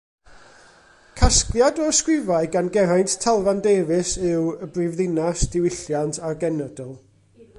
[1.19, 6.91] Casgliad o ysgrifau gan Geraint Talfan Davies yw Y Brifddinas, Diwylliant a'r Genedl.